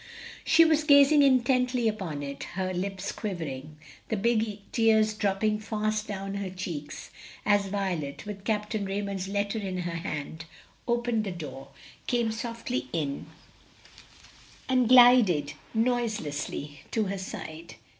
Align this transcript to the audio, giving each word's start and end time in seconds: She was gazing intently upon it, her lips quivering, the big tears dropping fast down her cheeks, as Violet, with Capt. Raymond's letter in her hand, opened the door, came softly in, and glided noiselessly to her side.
She 0.43 0.65
was 0.65 0.83
gazing 0.83 1.21
intently 1.21 1.87
upon 1.87 2.23
it, 2.23 2.45
her 2.55 2.73
lips 2.73 3.11
quivering, 3.11 3.77
the 4.09 4.17
big 4.17 4.61
tears 4.71 5.13
dropping 5.13 5.59
fast 5.59 6.07
down 6.07 6.33
her 6.33 6.49
cheeks, 6.49 7.11
as 7.45 7.67
Violet, 7.67 8.25
with 8.25 8.43
Capt. 8.43 8.73
Raymond's 8.73 9.27
letter 9.27 9.59
in 9.59 9.77
her 9.81 9.97
hand, 9.97 10.45
opened 10.87 11.23
the 11.23 11.31
door, 11.31 11.67
came 12.07 12.31
softly 12.31 12.89
in, 12.91 13.27
and 14.67 14.89
glided 14.89 15.53
noiselessly 15.75 16.79
to 16.89 17.03
her 17.03 17.19
side. 17.19 17.75